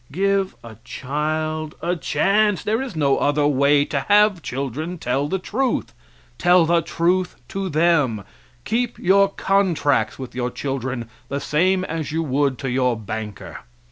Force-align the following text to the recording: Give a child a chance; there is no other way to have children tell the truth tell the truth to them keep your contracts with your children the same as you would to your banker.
Give 0.11 0.55
a 0.63 0.77
child 0.83 1.75
a 1.79 1.95
chance; 1.95 2.63
there 2.63 2.81
is 2.81 2.95
no 2.95 3.19
other 3.19 3.45
way 3.45 3.85
to 3.85 3.99
have 4.07 4.41
children 4.41 4.97
tell 4.97 5.27
the 5.27 5.37
truth 5.37 5.93
tell 6.39 6.65
the 6.65 6.81
truth 6.81 7.35
to 7.49 7.69
them 7.69 8.23
keep 8.65 8.97
your 8.97 9.29
contracts 9.29 10.17
with 10.17 10.33
your 10.33 10.49
children 10.49 11.07
the 11.29 11.39
same 11.39 11.83
as 11.83 12.11
you 12.11 12.23
would 12.23 12.57
to 12.57 12.69
your 12.71 12.97
banker. 12.97 13.59